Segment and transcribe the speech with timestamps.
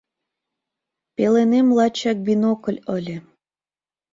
[1.15, 3.17] Пеленем лачак бинокль ыле.